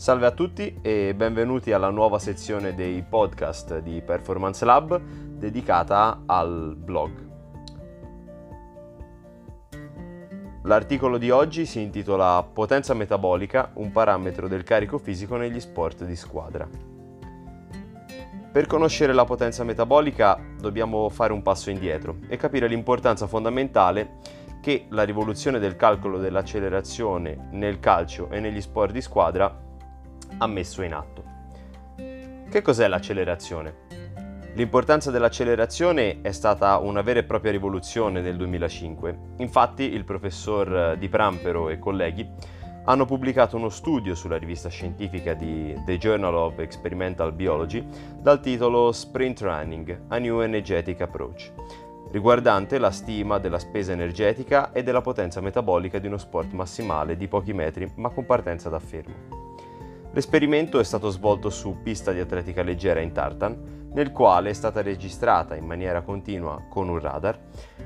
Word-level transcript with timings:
Salve 0.00 0.24
a 0.24 0.30
tutti 0.30 0.78
e 0.80 1.14
benvenuti 1.14 1.72
alla 1.72 1.90
nuova 1.90 2.18
sezione 2.18 2.74
dei 2.74 3.02
podcast 3.02 3.80
di 3.80 4.00
Performance 4.00 4.64
Lab 4.64 4.98
dedicata 4.98 6.22
al 6.24 6.74
blog. 6.74 7.28
L'articolo 10.62 11.18
di 11.18 11.28
oggi 11.28 11.66
si 11.66 11.82
intitola 11.82 12.42
Potenza 12.42 12.94
metabolica, 12.94 13.72
un 13.74 13.92
parametro 13.92 14.48
del 14.48 14.62
carico 14.62 14.96
fisico 14.96 15.36
negli 15.36 15.60
sport 15.60 16.04
di 16.04 16.16
squadra. 16.16 16.66
Per 18.52 18.66
conoscere 18.66 19.12
la 19.12 19.26
potenza 19.26 19.64
metabolica 19.64 20.40
dobbiamo 20.58 21.10
fare 21.10 21.34
un 21.34 21.42
passo 21.42 21.68
indietro 21.68 22.20
e 22.26 22.38
capire 22.38 22.68
l'importanza 22.68 23.26
fondamentale 23.26 24.16
che 24.62 24.86
la 24.88 25.02
rivoluzione 25.02 25.58
del 25.58 25.76
calcolo 25.76 26.16
dell'accelerazione 26.16 27.48
nel 27.50 27.80
calcio 27.80 28.30
e 28.30 28.40
negli 28.40 28.62
sport 28.62 28.92
di 28.92 29.02
squadra 29.02 29.68
ha 30.38 30.46
messo 30.46 30.82
in 30.82 30.94
atto. 30.94 31.24
Che 32.48 32.62
cos'è 32.62 32.88
l'accelerazione? 32.88 33.88
L'importanza 34.54 35.12
dell'accelerazione 35.12 36.20
è 36.22 36.32
stata 36.32 36.78
una 36.78 37.02
vera 37.02 37.20
e 37.20 37.24
propria 37.24 37.52
rivoluzione 37.52 38.20
nel 38.20 38.36
2005. 38.36 39.18
Infatti 39.36 39.84
il 39.84 40.04
professor 40.04 40.96
Di 40.98 41.08
Prampero 41.08 41.68
e 41.68 41.78
colleghi 41.78 42.28
hanno 42.84 43.04
pubblicato 43.04 43.56
uno 43.56 43.68
studio 43.68 44.14
sulla 44.16 44.38
rivista 44.38 44.68
scientifica 44.68 45.34
di 45.34 45.74
The 45.84 45.98
Journal 45.98 46.34
of 46.34 46.58
Experimental 46.58 47.32
Biology 47.32 47.86
dal 48.20 48.40
titolo 48.40 48.90
Sprint 48.90 49.40
Running, 49.42 50.06
a 50.08 50.18
New 50.18 50.40
Energetic 50.40 51.00
Approach, 51.02 51.52
riguardante 52.10 52.78
la 52.78 52.90
stima 52.90 53.38
della 53.38 53.58
spesa 53.60 53.92
energetica 53.92 54.72
e 54.72 54.82
della 54.82 55.02
potenza 55.02 55.40
metabolica 55.40 55.98
di 56.00 56.08
uno 56.08 56.18
sport 56.18 56.52
massimale 56.52 57.16
di 57.16 57.28
pochi 57.28 57.52
metri 57.52 57.92
ma 57.96 58.08
con 58.08 58.26
partenza 58.26 58.68
da 58.68 58.80
fermo. 58.80 59.39
L'esperimento 60.12 60.80
è 60.80 60.84
stato 60.84 61.08
svolto 61.10 61.50
su 61.50 61.82
pista 61.82 62.10
di 62.10 62.18
atletica 62.18 62.62
leggera 62.62 63.00
in 63.00 63.12
tartan, 63.12 63.88
nel 63.92 64.10
quale 64.10 64.50
è 64.50 64.52
stata 64.52 64.82
registrata 64.82 65.54
in 65.54 65.64
maniera 65.64 66.02
continua 66.02 66.64
con 66.68 66.88
un 66.88 66.98
radar, 66.98 67.38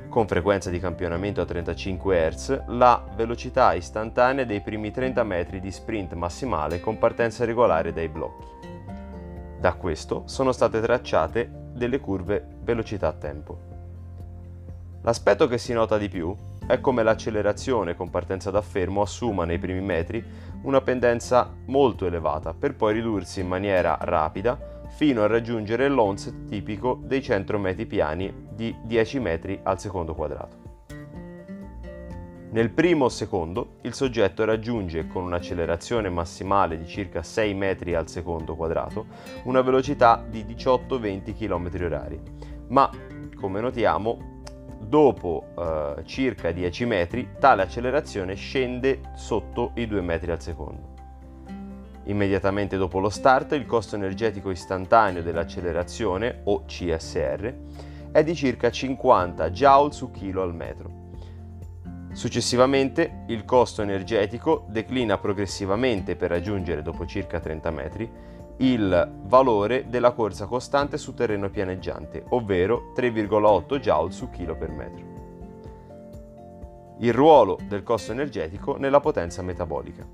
con 0.08 0.26
frequenza 0.26 0.70
di 0.70 0.78
campionamento 0.78 1.42
a 1.42 1.44
35 1.44 2.30
Hz, 2.30 2.62
la 2.68 3.04
velocità 3.14 3.74
istantanea 3.74 4.44
dei 4.44 4.62
primi 4.62 4.90
30 4.90 5.22
metri 5.22 5.60
di 5.60 5.70
sprint 5.70 6.14
massimale 6.14 6.80
con 6.80 6.98
partenza 6.98 7.44
regolare 7.44 7.92
dai 7.92 8.08
blocchi. 8.08 8.46
Da 9.60 9.74
questo 9.74 10.22
sono 10.26 10.52
state 10.52 10.80
tracciate 10.80 11.50
delle 11.72 12.00
curve 12.00 12.46
velocità-tempo. 12.62 13.72
L'aspetto 15.02 15.46
che 15.46 15.58
si 15.58 15.74
nota 15.74 15.98
di 15.98 16.08
più 16.08 16.34
è 16.66 16.80
come 16.80 17.02
l'accelerazione 17.02 17.94
con 17.94 18.08
partenza 18.08 18.50
da 18.50 18.62
fermo 18.62 19.02
assuma 19.02 19.44
nei 19.44 19.58
primi 19.58 19.82
metri 19.82 20.24
una 20.62 20.80
pendenza 20.80 21.54
molto 21.66 22.06
elevata 22.06 22.54
per 22.54 22.74
poi 22.74 22.94
ridursi 22.94 23.40
in 23.40 23.48
maniera 23.48 23.98
rapida 24.00 24.82
fino 24.88 25.22
a 25.22 25.26
raggiungere 25.26 25.88
l'onset 25.88 26.46
tipico 26.46 27.00
dei 27.02 27.20
centrometri 27.20 27.84
piani 27.84 28.32
di 28.50 28.74
10 28.82 29.18
metri 29.18 29.60
al 29.62 29.78
secondo 29.78 30.14
quadrato. 30.14 30.62
Nel 32.50 32.70
primo 32.70 33.08
secondo 33.08 33.78
il 33.82 33.94
soggetto 33.94 34.44
raggiunge 34.44 35.08
con 35.08 35.24
un'accelerazione 35.24 36.08
massimale 36.08 36.78
di 36.78 36.86
circa 36.86 37.22
6 37.22 37.52
metri 37.52 37.94
al 37.94 38.08
secondo 38.08 38.54
quadrato 38.54 39.06
una 39.44 39.60
velocità 39.60 40.24
di 40.26 40.44
18-20 40.44 41.34
km/h, 41.36 42.18
ma 42.68 42.88
come 43.34 43.60
notiamo 43.60 44.33
dopo 44.80 45.46
eh, 45.56 46.02
circa 46.04 46.50
10 46.52 46.84
metri 46.86 47.28
tale 47.38 47.62
accelerazione 47.62 48.34
scende 48.34 49.00
sotto 49.14 49.72
i 49.74 49.86
2 49.86 50.00
metri 50.00 50.30
al 50.30 50.40
secondo. 50.40 50.92
Immediatamente 52.04 52.76
dopo 52.76 52.98
lo 52.98 53.08
start 53.08 53.52
il 53.52 53.66
costo 53.66 53.96
energetico 53.96 54.50
istantaneo 54.50 55.22
dell'accelerazione, 55.22 56.40
o 56.44 56.64
CSR, 56.64 57.54
è 58.12 58.22
di 58.22 58.34
circa 58.34 58.70
50 58.70 59.50
joule 59.50 59.92
su 59.92 60.10
chilo 60.10 60.42
al 60.42 60.54
metro. 60.54 61.02
Successivamente 62.12 63.24
il 63.28 63.44
costo 63.44 63.82
energetico 63.82 64.66
declina 64.68 65.18
progressivamente 65.18 66.14
per 66.14 66.30
raggiungere 66.30 66.82
dopo 66.82 67.06
circa 67.06 67.40
30 67.40 67.70
metri 67.70 68.08
il 68.58 69.12
valore 69.24 69.88
della 69.88 70.12
corsa 70.12 70.46
costante 70.46 70.96
su 70.98 71.14
terreno 71.14 71.50
pianeggiante, 71.50 72.24
ovvero 72.30 72.92
3,8 72.94 73.78
joule 73.78 74.12
su 74.12 74.30
chilo 74.30 74.56
per 74.56 74.70
metro. 74.70 75.12
Il 77.00 77.12
ruolo 77.12 77.58
del 77.68 77.82
costo 77.82 78.12
energetico 78.12 78.76
nella 78.76 79.00
potenza 79.00 79.42
metabolica. 79.42 80.06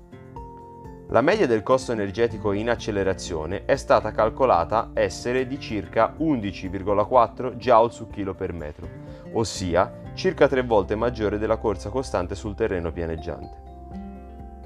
La 1.09 1.21
media 1.21 1.45
del 1.45 1.61
costo 1.61 1.91
energetico 1.91 2.53
in 2.53 2.69
accelerazione 2.69 3.65
è 3.65 3.75
stata 3.75 4.11
calcolata 4.11 4.91
essere 4.93 5.45
di 5.45 5.59
circa 5.59 6.15
11,4 6.17 7.55
joule 7.55 7.91
su 7.91 8.07
chilo 8.07 8.33
per 8.33 8.53
metro, 8.53 8.87
ossia 9.33 9.99
circa 10.13 10.47
tre 10.47 10.63
volte 10.63 10.95
maggiore 10.95 11.37
della 11.37 11.57
corsa 11.57 11.89
costante 11.89 12.33
sul 12.33 12.55
terreno 12.55 12.91
pianeggiante. 12.91 13.70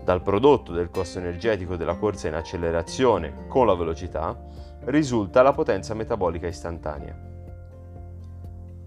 Dal 0.06 0.22
prodotto 0.22 0.72
del 0.72 0.92
costo 0.92 1.18
energetico 1.18 1.76
della 1.76 1.96
corsa 1.96 2.28
in 2.28 2.36
accelerazione 2.36 3.48
con 3.48 3.66
la 3.66 3.74
velocità 3.74 4.40
risulta 4.82 5.42
la 5.42 5.52
potenza 5.52 5.96
metabolica 5.96 6.46
istantanea. 6.46 7.18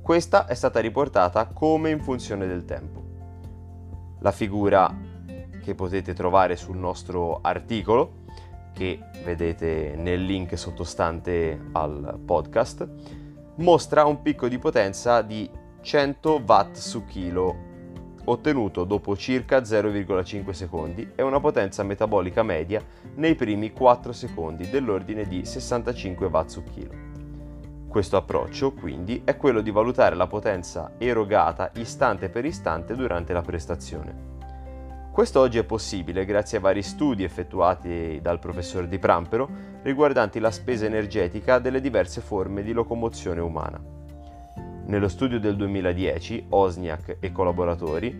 Questa 0.00 0.46
è 0.46 0.54
stata 0.54 0.78
riportata 0.78 1.46
come 1.46 1.90
in 1.90 1.98
funzione 1.98 2.46
del 2.46 2.64
tempo. 2.64 3.02
La 4.20 4.30
figura 4.30 4.96
che 5.60 5.74
potete 5.74 6.14
trovare 6.14 6.54
sul 6.54 6.76
nostro 6.76 7.40
articolo, 7.42 8.22
che 8.72 9.00
vedete 9.24 9.96
nel 9.96 10.22
link 10.22 10.56
sottostante 10.56 11.60
al 11.72 12.16
podcast, 12.24 12.88
mostra 13.56 14.04
un 14.04 14.22
picco 14.22 14.46
di 14.46 14.58
potenza 14.58 15.22
di 15.22 15.50
100 15.80 16.42
watt 16.46 16.76
su 16.76 17.04
chilo 17.06 17.67
ottenuto 18.30 18.84
dopo 18.84 19.16
circa 19.16 19.58
0,5 19.58 20.50
secondi 20.50 21.10
e 21.14 21.22
una 21.22 21.40
potenza 21.40 21.82
metabolica 21.82 22.42
media 22.42 22.82
nei 23.14 23.34
primi 23.34 23.72
4 23.72 24.12
secondi 24.12 24.68
dell'ordine 24.68 25.26
di 25.26 25.44
65 25.44 26.26
Watt 26.26 26.48
su 26.48 26.62
chilo. 26.64 26.92
Questo 27.88 28.16
approccio, 28.16 28.72
quindi, 28.72 29.22
è 29.24 29.36
quello 29.36 29.60
di 29.60 29.70
valutare 29.70 30.14
la 30.14 30.26
potenza 30.26 30.92
erogata 30.98 31.70
istante 31.74 32.28
per 32.28 32.44
istante 32.44 32.94
durante 32.94 33.32
la 33.32 33.40
prestazione. 33.40 34.26
Questo 35.10 35.40
oggi 35.40 35.58
è 35.58 35.64
possibile 35.64 36.24
grazie 36.24 36.58
a 36.58 36.60
vari 36.60 36.82
studi 36.82 37.24
effettuati 37.24 38.20
dal 38.22 38.38
professor 38.38 38.86
Di 38.86 38.98
Prampero 38.98 39.48
riguardanti 39.82 40.38
la 40.38 40.50
spesa 40.50 40.86
energetica 40.86 41.58
delle 41.58 41.80
diverse 41.80 42.20
forme 42.20 42.62
di 42.62 42.72
locomozione 42.72 43.40
umana. 43.40 43.97
Nello 44.88 45.08
studio 45.08 45.38
del 45.38 45.54
2010, 45.56 46.46
Osniak 46.48 47.18
e 47.20 47.30
collaboratori 47.30 48.18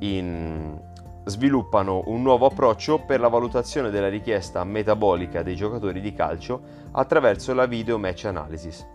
in... 0.00 0.78
sviluppano 1.24 2.02
un 2.08 2.20
nuovo 2.20 2.44
approccio 2.44 2.98
per 2.98 3.20
la 3.20 3.28
valutazione 3.28 3.88
della 3.88 4.10
richiesta 4.10 4.62
metabolica 4.64 5.42
dei 5.42 5.56
giocatori 5.56 6.02
di 6.02 6.12
calcio 6.12 6.60
attraverso 6.92 7.54
la 7.54 7.64
video 7.64 7.98
match 7.98 8.26
analysis, 8.26 8.86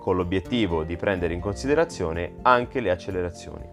con 0.00 0.16
l'obiettivo 0.16 0.84
di 0.84 0.96
prendere 0.96 1.34
in 1.34 1.40
considerazione 1.40 2.36
anche 2.40 2.80
le 2.80 2.92
accelerazioni. 2.92 3.68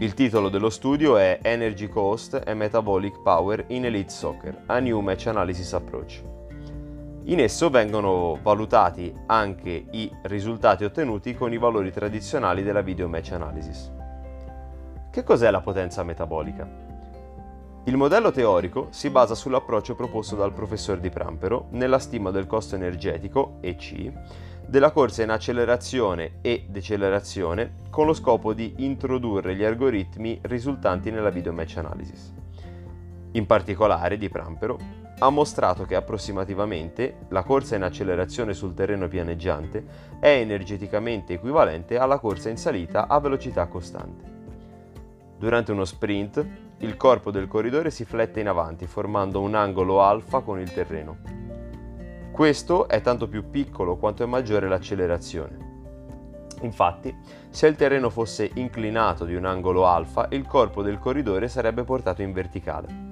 Il 0.00 0.12
titolo 0.12 0.50
dello 0.50 0.68
studio 0.68 1.16
è 1.16 1.38
Energy 1.40 1.88
Cost 1.88 2.38
and 2.44 2.58
Metabolic 2.58 3.22
Power 3.22 3.64
in 3.68 3.86
Elite 3.86 4.10
Soccer, 4.10 4.64
a 4.66 4.78
New 4.78 5.00
Match 5.00 5.26
Analysis 5.26 5.72
Approach. 5.72 6.22
In 7.28 7.40
esso 7.40 7.68
vengono 7.68 8.38
valutati 8.40 9.12
anche 9.26 9.84
i 9.90 10.10
risultati 10.22 10.84
ottenuti 10.84 11.34
con 11.34 11.52
i 11.52 11.58
valori 11.58 11.92
tradizionali 11.92 12.62
della 12.62 12.80
video 12.80 13.06
match 13.06 13.32
analysis. 13.32 13.92
Che 15.10 15.22
cos'è 15.22 15.50
la 15.50 15.60
potenza 15.60 16.02
metabolica? 16.02 16.66
Il 17.84 17.98
modello 17.98 18.30
teorico 18.30 18.86
si 18.88 19.10
basa 19.10 19.34
sull'approccio 19.34 19.94
proposto 19.94 20.36
dal 20.36 20.54
professor 20.54 20.98
Di 20.98 21.10
Prampero 21.10 21.66
nella 21.72 21.98
stima 21.98 22.30
del 22.30 22.46
costo 22.46 22.76
energetico, 22.76 23.58
EC, 23.60 24.10
della 24.66 24.90
corsa 24.90 25.22
in 25.22 25.28
accelerazione 25.28 26.38
e 26.40 26.64
decelerazione 26.70 27.80
con 27.90 28.06
lo 28.06 28.14
scopo 28.14 28.54
di 28.54 28.72
introdurre 28.78 29.54
gli 29.54 29.64
algoritmi 29.64 30.38
risultanti 30.44 31.10
nella 31.10 31.28
video 31.28 31.52
match 31.52 31.76
analysis. 31.76 32.32
In 33.32 33.44
particolare, 33.44 34.16
Di 34.16 34.30
Prampero 34.30 34.78
ha 35.20 35.30
mostrato 35.30 35.84
che 35.84 35.96
approssimativamente 35.96 37.26
la 37.28 37.42
corsa 37.42 37.74
in 37.74 37.82
accelerazione 37.82 38.54
sul 38.54 38.74
terreno 38.74 39.08
pianeggiante 39.08 39.84
è 40.20 40.28
energeticamente 40.28 41.34
equivalente 41.34 41.98
alla 41.98 42.18
corsa 42.18 42.50
in 42.50 42.56
salita 42.56 43.08
a 43.08 43.18
velocità 43.18 43.66
costante. 43.66 44.36
Durante 45.36 45.72
uno 45.72 45.84
sprint, 45.84 46.46
il 46.78 46.96
corpo 46.96 47.32
del 47.32 47.48
corridore 47.48 47.90
si 47.90 48.04
flette 48.04 48.40
in 48.40 48.48
avanti 48.48 48.86
formando 48.86 49.40
un 49.40 49.54
angolo 49.56 50.02
alfa 50.02 50.40
con 50.40 50.60
il 50.60 50.72
terreno. 50.72 51.16
Questo 52.30 52.86
è 52.86 53.00
tanto 53.00 53.26
più 53.26 53.50
piccolo 53.50 53.96
quanto 53.96 54.22
è 54.22 54.26
maggiore 54.26 54.68
l'accelerazione. 54.68 55.66
Infatti, 56.60 57.16
se 57.50 57.66
il 57.66 57.74
terreno 57.74 58.10
fosse 58.10 58.50
inclinato 58.54 59.24
di 59.24 59.34
un 59.34 59.44
angolo 59.44 59.86
alfa, 59.86 60.28
il 60.30 60.46
corpo 60.46 60.82
del 60.82 60.98
corridore 61.00 61.48
sarebbe 61.48 61.82
portato 61.82 62.22
in 62.22 62.32
verticale. 62.32 63.07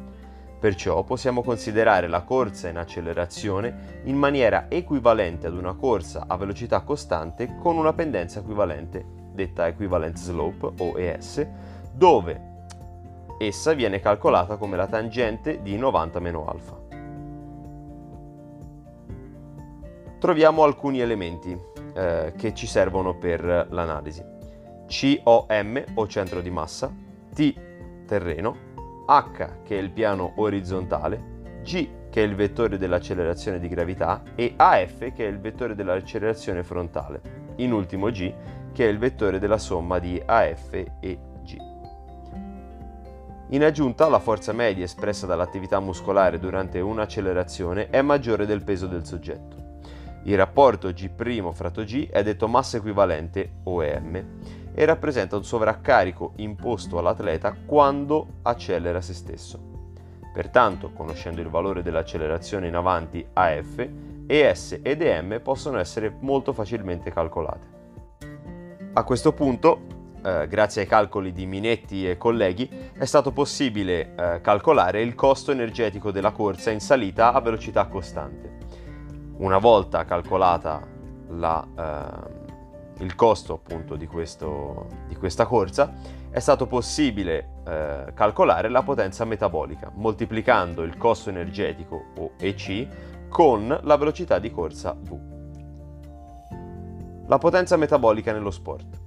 Perciò 0.66 1.04
possiamo 1.04 1.44
considerare 1.44 2.08
la 2.08 2.22
corsa 2.22 2.68
in 2.68 2.76
accelerazione 2.76 4.00
in 4.06 4.16
maniera 4.16 4.66
equivalente 4.68 5.46
ad 5.46 5.54
una 5.54 5.74
corsa 5.74 6.24
a 6.26 6.36
velocità 6.36 6.80
costante 6.80 7.56
con 7.62 7.76
una 7.76 7.92
pendenza 7.92 8.40
equivalente, 8.40 9.04
detta 9.32 9.68
equivalent 9.68 10.16
slope 10.16 10.72
o 10.82 10.98
ES, 10.98 11.46
dove 11.92 12.54
essa 13.38 13.74
viene 13.74 14.00
calcolata 14.00 14.56
come 14.56 14.76
la 14.76 14.88
tangente 14.88 15.62
di 15.62 15.78
90 15.78 16.18
meno 16.18 16.46
alfa. 16.48 16.76
Troviamo 20.18 20.64
alcuni 20.64 20.98
elementi 20.98 21.56
eh, 21.94 22.32
che 22.36 22.54
ci 22.54 22.66
servono 22.66 23.14
per 23.16 23.68
l'analisi. 23.70 24.20
COM 24.88 25.84
o 25.94 26.08
centro 26.08 26.40
di 26.40 26.50
massa, 26.50 26.92
T 27.32 27.54
terreno, 28.04 28.65
H 29.06 29.62
che 29.62 29.78
è 29.78 29.80
il 29.80 29.90
piano 29.90 30.32
orizzontale, 30.36 31.60
G 31.62 31.88
che 32.10 32.22
è 32.22 32.26
il 32.26 32.34
vettore 32.34 32.78
dell'accelerazione 32.78 33.58
di 33.58 33.68
gravità 33.68 34.22
e 34.34 34.54
AF 34.56 35.12
che 35.12 35.26
è 35.26 35.28
il 35.28 35.38
vettore 35.38 35.74
dell'accelerazione 35.74 36.62
frontale. 36.62 37.20
In 37.56 37.72
ultimo 37.72 38.10
G 38.10 38.32
che 38.72 38.86
è 38.86 38.90
il 38.90 38.98
vettore 38.98 39.38
della 39.38 39.58
somma 39.58 39.98
di 39.98 40.20
AF 40.24 40.72
e 41.00 41.18
G. 41.42 41.56
In 43.50 43.62
aggiunta, 43.62 44.08
la 44.08 44.18
forza 44.18 44.52
media 44.52 44.84
espressa 44.84 45.26
dall'attività 45.26 45.78
muscolare 45.78 46.38
durante 46.38 46.80
un'accelerazione 46.80 47.90
è 47.90 48.02
maggiore 48.02 48.44
del 48.44 48.64
peso 48.64 48.86
del 48.86 49.06
soggetto. 49.06 49.64
Il 50.24 50.36
rapporto 50.36 50.92
G' 50.92 51.52
fratto 51.52 51.84
G 51.84 52.08
è 52.08 52.22
detto 52.24 52.48
massa 52.48 52.78
equivalente 52.78 53.58
OEM 53.62 54.65
e 54.78 54.84
rappresenta 54.84 55.36
un 55.36 55.44
sovraccarico 55.44 56.34
imposto 56.36 56.98
all'atleta 56.98 57.56
quando 57.64 58.26
accelera 58.42 59.00
se 59.00 59.14
stesso. 59.14 59.58
Pertanto, 60.34 60.92
conoscendo 60.92 61.40
il 61.40 61.48
valore 61.48 61.82
dell'accelerazione 61.82 62.68
in 62.68 62.74
avanti 62.74 63.26
AF, 63.32 63.88
ES 64.26 64.80
ed 64.82 65.00
EM 65.00 65.40
possono 65.42 65.78
essere 65.78 66.14
molto 66.20 66.52
facilmente 66.52 67.10
calcolate. 67.10 67.74
A 68.92 69.02
questo 69.02 69.32
punto 69.32 69.94
eh, 70.22 70.46
grazie 70.46 70.82
ai 70.82 70.88
calcoli 70.88 71.32
di 71.32 71.46
Minetti 71.46 72.06
e 72.06 72.18
colleghi, 72.18 72.68
è 72.92 73.04
stato 73.04 73.30
possibile 73.30 74.14
eh, 74.14 74.40
calcolare 74.42 75.00
il 75.00 75.14
costo 75.14 75.52
energetico 75.52 76.10
della 76.10 76.32
corsa 76.32 76.70
in 76.70 76.80
salita 76.80 77.32
a 77.32 77.40
velocità 77.40 77.86
costante. 77.86 78.56
Una 79.38 79.58
volta 79.58 80.04
calcolata 80.04 80.84
la, 81.28 81.66
eh, 81.78 82.35
il 82.98 83.14
costo 83.14 83.54
appunto 83.54 83.96
di, 83.96 84.06
questo, 84.06 84.86
di, 85.08 85.16
questa 85.16 85.46
corsa, 85.46 85.92
è 86.30 86.38
stato 86.38 86.66
possibile 86.66 87.60
eh, 87.66 88.12
calcolare 88.14 88.68
la 88.68 88.82
potenza 88.82 89.24
metabolica, 89.24 89.90
moltiplicando 89.94 90.82
il 90.82 90.96
costo 90.96 91.30
energetico 91.30 92.06
o 92.18 92.32
EC 92.38 92.88
con 93.28 93.78
la 93.82 93.96
velocità 93.96 94.38
di 94.38 94.50
corsa 94.50 94.92
V. 94.92 95.34
La 97.26 97.38
potenza 97.38 97.76
metabolica 97.76 98.32
nello 98.32 98.50
sport. 98.50 99.05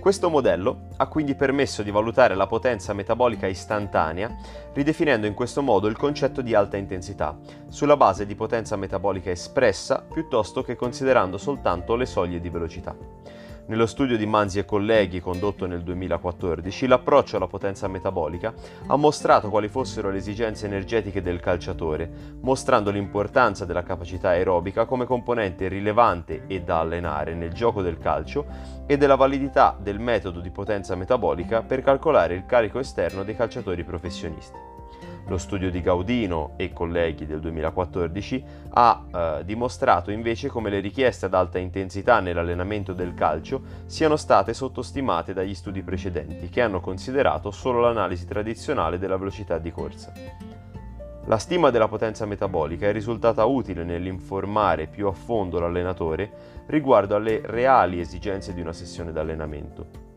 Questo 0.00 0.30
modello 0.30 0.88
ha 0.96 1.08
quindi 1.08 1.34
permesso 1.34 1.82
di 1.82 1.90
valutare 1.90 2.34
la 2.34 2.46
potenza 2.46 2.94
metabolica 2.94 3.46
istantanea, 3.46 4.34
ridefinendo 4.72 5.26
in 5.26 5.34
questo 5.34 5.60
modo 5.60 5.88
il 5.88 5.96
concetto 5.98 6.40
di 6.40 6.54
alta 6.54 6.78
intensità, 6.78 7.38
sulla 7.68 7.98
base 7.98 8.24
di 8.24 8.34
potenza 8.34 8.76
metabolica 8.76 9.30
espressa 9.30 10.02
piuttosto 10.10 10.62
che 10.62 10.74
considerando 10.74 11.36
soltanto 11.36 11.96
le 11.96 12.06
soglie 12.06 12.40
di 12.40 12.48
velocità. 12.48 12.96
Nello 13.66 13.86
studio 13.86 14.16
di 14.16 14.26
Manzi 14.26 14.58
e 14.58 14.64
colleghi 14.64 15.20
condotto 15.20 15.66
nel 15.66 15.82
2014, 15.82 16.86
l'approccio 16.86 17.36
alla 17.36 17.46
potenza 17.46 17.86
metabolica 17.86 18.52
ha 18.86 18.96
mostrato 18.96 19.48
quali 19.48 19.68
fossero 19.68 20.10
le 20.10 20.18
esigenze 20.18 20.66
energetiche 20.66 21.22
del 21.22 21.38
calciatore, 21.38 22.10
mostrando 22.40 22.90
l'importanza 22.90 23.64
della 23.64 23.84
capacità 23.84 24.30
aerobica 24.30 24.86
come 24.86 25.04
componente 25.04 25.68
rilevante 25.68 26.44
e 26.48 26.62
da 26.62 26.80
allenare 26.80 27.34
nel 27.34 27.52
gioco 27.52 27.80
del 27.80 27.98
calcio 27.98 28.44
e 28.86 28.96
della 28.96 29.14
validità 29.14 29.76
del 29.80 30.00
metodo 30.00 30.40
di 30.40 30.50
potenza 30.50 30.96
metabolica 30.96 31.62
per 31.62 31.82
calcolare 31.82 32.34
il 32.34 32.46
carico 32.46 32.80
esterno 32.80 33.22
dei 33.22 33.36
calciatori 33.36 33.84
professionisti. 33.84 34.69
Lo 35.26 35.38
studio 35.38 35.70
di 35.70 35.80
Gaudino 35.80 36.54
e 36.56 36.72
colleghi 36.72 37.26
del 37.26 37.40
2014 37.40 38.44
ha 38.70 39.04
eh, 39.12 39.44
dimostrato 39.44 40.10
invece 40.10 40.48
come 40.48 40.70
le 40.70 40.80
richieste 40.80 41.26
ad 41.26 41.34
alta 41.34 41.58
intensità 41.58 42.20
nell'allenamento 42.20 42.92
del 42.92 43.14
calcio 43.14 43.62
siano 43.86 44.16
state 44.16 44.54
sottostimate 44.54 45.32
dagli 45.32 45.54
studi 45.54 45.82
precedenti, 45.82 46.48
che 46.48 46.62
hanno 46.62 46.80
considerato 46.80 47.50
solo 47.50 47.80
l'analisi 47.80 48.26
tradizionale 48.26 48.98
della 48.98 49.16
velocità 49.16 49.58
di 49.58 49.70
corsa. 49.70 50.12
La 51.26 51.38
stima 51.38 51.70
della 51.70 51.86
potenza 51.86 52.26
metabolica 52.26 52.88
è 52.88 52.92
risultata 52.92 53.44
utile 53.44 53.84
nell'informare 53.84 54.88
più 54.88 55.06
a 55.06 55.12
fondo 55.12 55.60
l'allenatore 55.60 56.28
riguardo 56.66 57.14
alle 57.14 57.40
reali 57.44 58.00
esigenze 58.00 58.52
di 58.52 58.60
una 58.60 58.72
sessione 58.72 59.12
d'allenamento. 59.12 60.09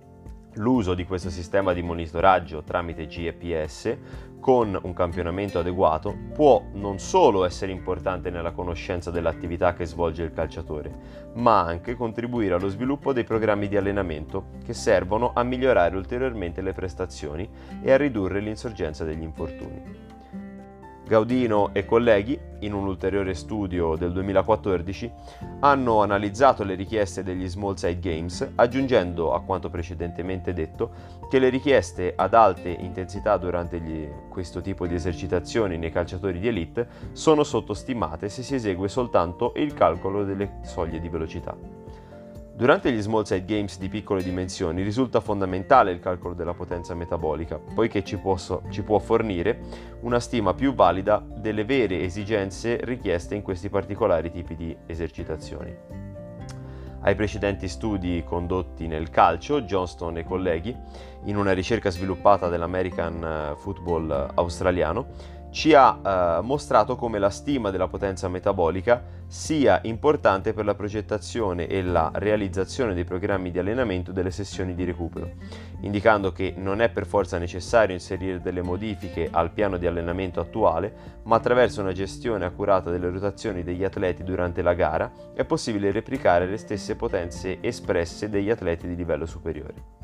L'uso 0.58 0.94
di 0.94 1.06
questo 1.06 1.32
sistema 1.32 1.74
di 1.74 1.82
monitoraggio 1.82 2.62
tramite 2.62 3.08
GPS 3.08 3.98
con 4.40 4.78
un 4.80 4.94
campionamento 4.94 5.58
adeguato 5.58 6.16
può 6.32 6.64
non 6.74 7.00
solo 7.00 7.44
essere 7.44 7.72
importante 7.72 8.30
nella 8.30 8.52
conoscenza 8.52 9.10
dell'attività 9.10 9.74
che 9.74 9.86
svolge 9.86 10.22
il 10.22 10.32
calciatore, 10.32 11.32
ma 11.36 11.62
anche 11.62 11.96
contribuire 11.96 12.54
allo 12.54 12.68
sviluppo 12.68 13.14
dei 13.14 13.24
programmi 13.24 13.68
di 13.68 13.78
allenamento 13.78 14.50
che 14.64 14.74
servono 14.74 15.32
a 15.34 15.42
migliorare 15.42 15.96
ulteriormente 15.96 16.62
le 16.62 16.74
prestazioni 16.74 17.50
e 17.82 17.92
a 17.92 17.98
ridurre 17.98 18.40
l'insorgenza 18.40 19.04
degli 19.06 19.24
infortuni. 19.24 20.13
Gaudino 21.14 21.76
e 21.76 21.86
colleghi, 21.86 22.40
in 22.62 22.74
un 22.74 22.88
ulteriore 22.88 23.36
studio 23.36 23.96
del 23.96 24.12
2014, 24.14 25.12
hanno 25.60 26.02
analizzato 26.02 26.64
le 26.64 26.74
richieste 26.74 27.22
degli 27.22 27.48
Small 27.48 27.76
Side 27.76 28.00
Games, 28.00 28.54
aggiungendo 28.56 29.32
a 29.32 29.44
quanto 29.44 29.70
precedentemente 29.70 30.54
detto 30.54 30.90
che 31.30 31.38
le 31.38 31.50
richieste 31.50 32.14
ad 32.16 32.34
alte 32.34 32.70
intensità 32.70 33.38
durante 33.38 33.80
gli, 33.80 34.10
questo 34.28 34.62
tipo 34.62 34.88
di 34.88 34.96
esercitazioni 34.96 35.78
nei 35.78 35.92
calciatori 35.92 36.40
di 36.40 36.48
elite 36.48 36.88
sono 37.12 37.44
sottostimate 37.44 38.28
se 38.28 38.42
si 38.42 38.56
esegue 38.56 38.88
soltanto 38.88 39.54
il 39.58 39.76
calcolo 39.76 40.24
delle 40.24 40.62
soglie 40.64 41.00
di 41.00 41.10
velocità. 41.10 41.56
Durante 42.56 42.92
gli 42.92 43.02
small 43.02 43.24
side 43.24 43.46
games 43.46 43.80
di 43.80 43.90
piccole 43.90 44.22
dimensioni 44.22 44.84
risulta 44.84 45.20
fondamentale 45.20 45.90
il 45.90 46.00
calcolo 46.00 46.36
della 46.36 46.54
potenza 46.54 46.94
metabolica, 46.94 47.58
poiché 47.58 48.04
ci 48.04 48.18
può, 48.18 48.38
ci 48.70 48.84
può, 48.84 49.00
fornire 49.00 49.60
una 50.02 50.20
stima 50.20 50.54
più 50.54 50.76
valida 50.76 51.18
delle 51.36 51.66
vere 51.66 52.02
esigenze 52.02 52.78
richieste 52.84 53.34
in 53.34 53.42
questi 53.42 53.70
particolari 53.70 54.30
tipi 54.30 54.56
di 54.56 54.78
esercitazioni. 54.86 55.76
Ai 57.02 57.16
precedenti 57.16 57.68
studi 57.68 58.24
condotti 58.24 58.86
nel 58.86 59.10
calcio, 59.10 59.64
Johnston 59.64 60.20
e 60.20 60.24
colleghi, 60.24 60.78
in 61.26 61.38
una 61.38 61.54
ricerca 61.54 61.90
sviluppata 61.90 62.48
dall'American 62.48 63.24
eh, 63.24 63.56
Football 63.58 64.32
Australiano, 64.36 65.42
ci 65.54 65.76
ha 65.76 66.00
eh, 66.04 66.42
mostrato 66.42 66.96
come 66.96 67.20
la 67.20 67.30
stima 67.30 67.70
della 67.70 67.88
potenza 67.88 68.28
metabolica 68.28 69.22
sia 69.28 69.80
importante 69.84 70.52
per 70.52 70.66
la 70.66 70.74
progettazione 70.74 71.68
e 71.68 71.84
la 71.84 72.12
realizzazione 72.16 72.96
dei 72.96 73.04
programmi 73.04 73.52
di 73.52 73.60
allenamento 73.60 74.12
delle 74.12 74.32
sessioni 74.32 74.74
di 74.74 74.84
recupero, 74.84 75.30
indicando 75.82 76.32
che 76.32 76.56
non 76.58 76.82
è 76.82 76.90
per 76.90 77.06
forza 77.06 77.38
necessario 77.38 77.94
inserire 77.94 78.42
delle 78.42 78.64
modifiche 78.64 79.30
al 79.32 79.52
piano 79.52 79.78
di 79.78 79.86
allenamento 79.86 80.40
attuale, 80.40 81.22
ma 81.24 81.36
attraverso 81.36 81.82
una 81.82 81.94
gestione 81.94 82.46
accurata 82.46 82.90
delle 82.90 83.12
rotazioni 83.12 83.64
degli 83.64 83.84
atleti 83.84 84.24
durante 84.24 84.64
la 84.64 84.74
gara 84.74 85.12
è 85.36 85.46
possibile 85.46 85.92
replicare 85.92 86.48
le 86.48 86.58
stesse 86.58 86.96
potenze 86.96 87.60
espresse 87.62 88.28
degli 88.28 88.50
atleti 88.50 88.88
di 88.88 88.96
livello 88.96 89.28
superiore. 89.28 90.03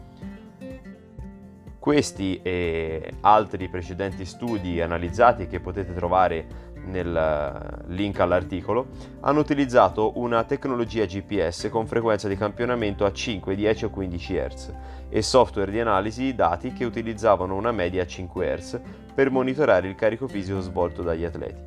Questi 1.80 2.42
e 2.44 3.14
altri 3.22 3.70
precedenti 3.70 4.26
studi 4.26 4.82
analizzati 4.82 5.48
che 5.48 5.62
potete 5.62 5.94
trovare 5.94 6.70
nel 6.84 7.16
eh, 7.16 7.94
link 7.94 8.20
all'articolo, 8.20 8.88
hanno 9.22 9.40
utilizzato 9.40 10.18
una 10.20 10.44
tecnologia 10.44 11.06
GPS 11.06 11.70
con 11.72 11.88
frequenza 11.88 12.28
di 12.28 12.36
campionamento 12.36 13.06
a 13.06 13.14
5, 13.14 13.56
10 13.56 13.86
o 13.86 13.90
15 13.90 14.34
Hz 14.34 14.74
e 15.10 15.22
software 15.22 15.72
di 15.72 15.80
analisi 15.80 16.36
dati 16.36 16.74
che 16.74 16.84
utilizzavano 16.86 17.56
una 17.56 17.72
media 17.72 18.04
a 18.04 18.08
5 18.08 18.56
Hz 18.58 18.82
per 19.14 19.32
monitorare 19.32 19.88
il 19.88 19.96
carico 19.96 20.28
fisico 20.28 20.60
svolto 20.60 21.02
dagli 21.02 21.24
atleti. 21.24 21.62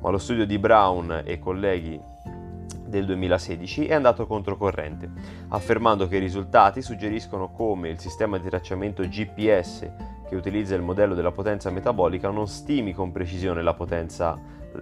Ma 0.00 0.10
lo 0.10 0.18
studio 0.18 0.44
di 0.44 0.58
Brown 0.58 1.22
e 1.24 1.38
colleghi 1.38 1.98
del 2.94 3.06
2016 3.06 3.86
è 3.86 3.94
andato 3.94 4.26
controcorrente, 4.26 5.10
affermando 5.48 6.06
che 6.06 6.16
i 6.16 6.20
risultati 6.20 6.80
suggeriscono 6.80 7.50
come 7.50 7.88
il 7.88 7.98
sistema 7.98 8.38
di 8.38 8.48
tracciamento 8.48 9.02
GPS 9.02 9.90
che 10.28 10.36
utilizza 10.36 10.74
il 10.74 10.82
modello 10.82 11.14
della 11.14 11.32
potenza 11.32 11.70
metabolica 11.70 12.30
non 12.30 12.46
stimi 12.46 12.92
con 12.92 13.10
precisione 13.10 13.62
la 13.62 13.74
potenza 13.74 14.38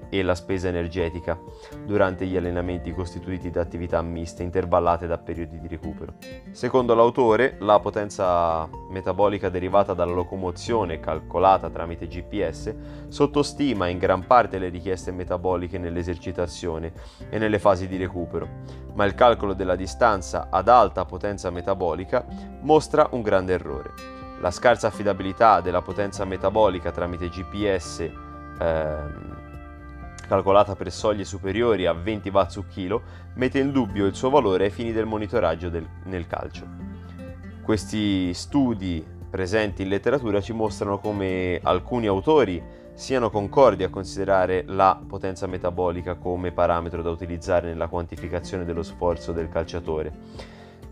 e 0.09 0.23
la 0.23 0.35
spesa 0.35 0.69
energetica 0.69 1.39
durante 1.85 2.27
gli 2.27 2.37
allenamenti 2.37 2.93
costituiti 2.93 3.51
da 3.51 3.61
attività 3.61 4.01
miste 4.03 4.43
intervallate 4.43 5.07
da 5.07 5.19
periodi 5.19 5.59
di 5.59 5.69
recupero. 5.69 6.15
Secondo 6.51 6.95
l'autore, 6.95 7.57
la 7.61 7.81
potenza 7.81 8.69
metabolica 8.91 9.49
derivata 9.49 9.95
dalla 9.95 10.13
locomozione 10.13 11.01
calcolata 11.01 11.71
tramite 11.71 12.07
GPS 12.07 12.75
sottostima 13.09 13.89
in 13.89 13.99
gran 13.99 14.27
parte 14.27 14.59
le 14.59 14.69
richieste 14.69 15.13
metaboliche 15.13 15.79
nell'esercitazione 15.79 16.93
e 17.29 17.39
nelle 17.39 17.59
fasi 17.59 17.87
di 17.87 17.97
recupero, 17.97 18.49
ma 18.95 19.05
il 19.05 19.15
calcolo 19.15 19.55
della 19.55 19.77
distanza 19.77 20.49
ad 20.51 20.69
alta 20.69 21.05
potenza 21.05 21.51
metabolica 21.51 22.25
mostra 22.61 23.09
un 23.13 23.23
grande 23.23 23.53
errore. 23.53 24.21
La 24.41 24.51
scarsa 24.51 24.89
affidabilità 24.89 25.61
della 25.61 25.83
potenza 25.83 26.25
metabolica 26.25 26.91
tramite 26.91 27.29
GPS 27.29 28.11
ehm, 28.59 29.52
calcolata 30.27 30.75
per 30.75 30.91
soglie 30.93 31.25
superiori 31.25 31.87
a 31.87 31.93
20 31.93 32.29
watt 32.31 32.51
su 32.51 32.67
chilo, 32.67 33.03
mette 33.35 33.59
in 33.59 33.73
dubbio 33.73 34.07
il 34.07 34.15
suo 34.15 34.31
valore 34.31 34.65
ai 34.65 34.71
fini 34.71 34.93
del 34.93 35.07
monitoraggio 35.07 35.69
del, 35.69 35.87
nel 36.05 36.27
calcio. 36.27 36.67
Questi 37.63 38.35
studi 38.35 39.05
presenti 39.31 39.83
in 39.83 39.89
letteratura 39.89 40.41
ci 40.41 40.53
mostrano 40.53 40.99
come 40.99 41.59
alcuni 41.63 42.07
autori 42.07 42.63
siano 42.95 43.31
concordi 43.31 43.85
a 43.85 43.89
considerare 43.89 44.65
la 44.67 45.01
potenza 45.07 45.47
metabolica 45.47 46.17
come 46.17 46.53
parametro 46.53 47.03
da 47.03 47.11
utilizzare 47.11 47.69
nella 47.69 47.89
quantificazione 47.89 48.65
dello 48.65 48.83
sforzo 48.83 49.33
del 49.33 49.49
calciatore. 49.49 50.13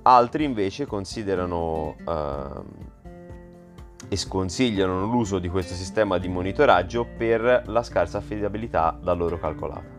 Altri 0.02 0.44
invece 0.44 0.86
considerano 0.86 1.94
uh, 2.04 2.64
e 4.10 4.16
sconsigliano 4.16 5.06
l'uso 5.06 5.38
di 5.38 5.48
questo 5.48 5.74
sistema 5.74 6.18
di 6.18 6.26
monitoraggio 6.26 7.06
per 7.16 7.62
la 7.66 7.82
scarsa 7.84 8.18
affidabilità 8.18 8.98
da 9.00 9.12
loro 9.12 9.38
calcolata. 9.38 9.98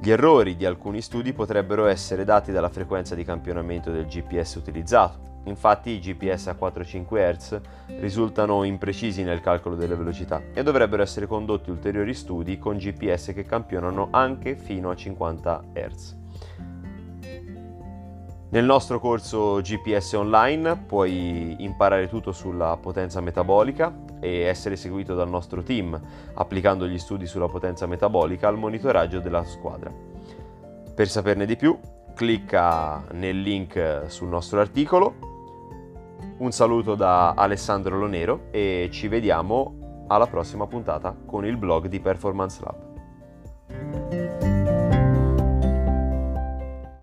Gli 0.00 0.10
errori 0.10 0.56
di 0.56 0.64
alcuni 0.64 1.02
studi 1.02 1.34
potrebbero 1.34 1.84
essere 1.84 2.24
dati 2.24 2.50
dalla 2.50 2.70
frequenza 2.70 3.14
di 3.14 3.22
campionamento 3.22 3.90
del 3.90 4.06
GPS 4.06 4.54
utilizzato. 4.54 5.26
Infatti 5.44 5.90
i 5.90 5.98
GPS 5.98 6.46
a 6.46 6.56
4-5 6.58 7.36
Hz 7.36 7.60
risultano 8.00 8.64
imprecisi 8.64 9.22
nel 9.22 9.40
calcolo 9.40 9.76
delle 9.76 9.94
velocità 9.94 10.42
e 10.54 10.62
dovrebbero 10.62 11.02
essere 11.02 11.26
condotti 11.26 11.70
ulteriori 11.70 12.14
studi 12.14 12.58
con 12.58 12.78
GPS 12.78 13.32
che 13.34 13.44
campionano 13.44 14.08
anche 14.10 14.56
fino 14.56 14.88
a 14.88 14.96
50 14.96 15.64
Hz. 15.74 16.16
Nel 18.50 18.64
nostro 18.64 18.98
corso 18.98 19.60
GPS 19.60 20.14
online 20.14 20.74
puoi 20.86 21.56
imparare 21.58 22.08
tutto 22.08 22.32
sulla 22.32 22.78
potenza 22.80 23.20
metabolica 23.20 23.94
e 24.20 24.40
essere 24.40 24.74
seguito 24.74 25.14
dal 25.14 25.28
nostro 25.28 25.62
team 25.62 26.00
applicando 26.32 26.86
gli 26.88 26.98
studi 26.98 27.26
sulla 27.26 27.48
potenza 27.48 27.84
metabolica 27.86 28.48
al 28.48 28.56
monitoraggio 28.56 29.20
della 29.20 29.44
squadra. 29.44 29.92
Per 30.94 31.08
saperne 31.08 31.44
di 31.44 31.56
più, 31.56 31.78
clicca 32.14 33.04
nel 33.12 33.38
link 33.38 34.04
sul 34.06 34.28
nostro 34.28 34.60
articolo. 34.60 35.14
Un 36.38 36.50
saluto 36.50 36.94
da 36.94 37.34
Alessandro 37.34 37.98
Lonero 37.98 38.46
e 38.50 38.88
ci 38.90 39.08
vediamo 39.08 40.04
alla 40.08 40.26
prossima 40.26 40.66
puntata 40.66 41.14
con 41.26 41.44
il 41.44 41.58
blog 41.58 41.86
di 41.86 42.00
Performance 42.00 42.60
Lab. 42.64 44.07